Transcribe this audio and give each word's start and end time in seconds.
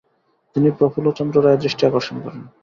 তিনি 0.55 0.69
প্রফুল্লচন্দ্র 0.77 1.37
রায়ের 1.39 1.61
দৃষ্টি 1.63 1.83
আকর্ষণ 1.85 2.15
করেন। 2.23 2.41